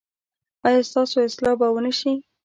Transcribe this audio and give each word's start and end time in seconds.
ایا 0.65 0.81
ستاسو 0.89 1.15
اصلاح 1.27 1.55
به 1.59 1.67
و 1.73 1.77
نه 1.85 1.91
شي؟ 1.99 2.11